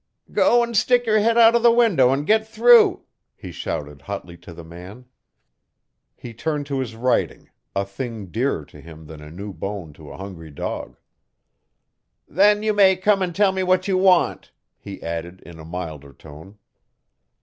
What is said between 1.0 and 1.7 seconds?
your head out of